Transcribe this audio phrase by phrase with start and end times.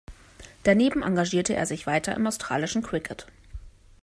[0.63, 3.27] Daneben engagierte er sich weiter im australischen Cricket.